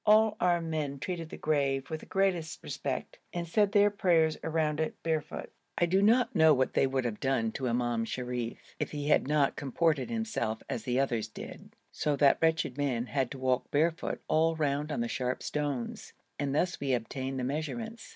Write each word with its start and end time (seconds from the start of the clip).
All 0.03 0.35
our 0.39 0.61
men 0.61 0.97
treated 0.97 1.29
the 1.29 1.37
grave 1.37 1.91
with 1.91 1.99
the 1.99 2.07
greatest 2.07 2.63
respect, 2.63 3.19
and 3.33 3.47
said 3.47 3.71
their 3.71 3.91
prayers 3.91 4.35
around 4.43 4.79
it 4.79 4.95
barefoot. 5.03 5.51
I 5.77 5.85
do 5.85 6.01
not 6.01 6.33
know 6.35 6.55
what 6.55 6.73
they 6.73 6.87
would 6.87 7.05
have 7.05 7.19
done 7.19 7.51
to 7.51 7.67
Imam 7.69 8.05
Sharif 8.05 8.75
if 8.79 8.89
he 8.89 9.09
had 9.09 9.27
not 9.27 9.55
comported 9.55 10.09
himself 10.09 10.63
as 10.67 10.85
the 10.85 10.99
others 10.99 11.27
did, 11.27 11.75
so 11.91 12.15
that 12.15 12.39
wretched 12.41 12.79
man 12.79 13.05
had 13.05 13.29
to 13.29 13.37
walk 13.37 13.69
barefoot 13.69 14.19
all 14.27 14.55
round 14.55 14.91
on 14.91 15.01
the 15.01 15.07
sharp 15.07 15.43
stones, 15.43 16.13
and 16.39 16.55
thus 16.55 16.79
we 16.79 16.95
obtained 16.95 17.39
the 17.39 17.43
measurements. 17.43 18.09